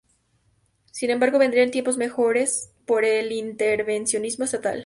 Sin 0.89 1.11
embargo, 1.11 1.37
vendrían 1.37 1.69
tiempos 1.69 1.95
mejores 1.97 2.71
por 2.87 3.05
el 3.05 3.31
intervencionismo 3.31 4.45
estatal. 4.45 4.79